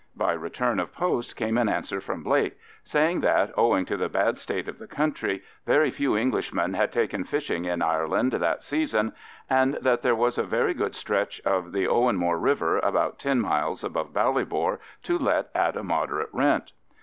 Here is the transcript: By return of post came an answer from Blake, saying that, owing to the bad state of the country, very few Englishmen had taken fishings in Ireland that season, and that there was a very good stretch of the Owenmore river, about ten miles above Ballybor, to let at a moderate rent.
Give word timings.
By 0.15 0.33
return 0.33 0.79
of 0.79 0.91
post 0.95 1.35
came 1.35 1.59
an 1.59 1.69
answer 1.69 2.01
from 2.01 2.23
Blake, 2.23 2.57
saying 2.83 3.21
that, 3.21 3.51
owing 3.55 3.85
to 3.85 3.95
the 3.97 4.09
bad 4.09 4.39
state 4.39 4.67
of 4.67 4.79
the 4.79 4.87
country, 4.87 5.43
very 5.67 5.91
few 5.91 6.15
Englishmen 6.15 6.73
had 6.73 6.91
taken 6.91 7.23
fishings 7.23 7.67
in 7.67 7.83
Ireland 7.83 8.31
that 8.33 8.63
season, 8.63 9.13
and 9.47 9.75
that 9.75 10.01
there 10.01 10.15
was 10.15 10.39
a 10.39 10.43
very 10.43 10.73
good 10.73 10.95
stretch 10.95 11.39
of 11.41 11.71
the 11.71 11.85
Owenmore 11.87 12.39
river, 12.41 12.79
about 12.79 13.19
ten 13.19 13.39
miles 13.39 13.83
above 13.83 14.11
Ballybor, 14.11 14.79
to 15.03 15.19
let 15.19 15.49
at 15.53 15.77
a 15.77 15.83
moderate 15.83 16.29
rent. 16.33 16.71